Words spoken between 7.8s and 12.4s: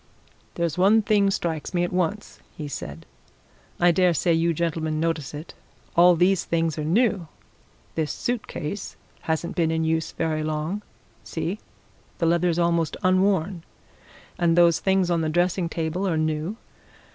This suit case hasn't been in use very long see, the